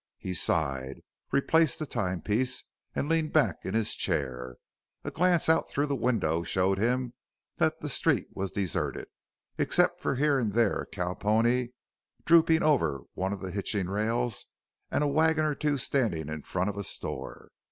[0.17, 2.63] He sighed, replaced the time piece,
[2.95, 4.55] and leaned back in his chair.
[5.03, 7.13] A glance out through the window showed him
[7.57, 9.09] that the street was deserted
[9.59, 11.67] except for here and there a cow pony
[12.25, 14.47] drooping over one of the hitching rails
[14.89, 17.51] and a wagon or two standing in front of a store.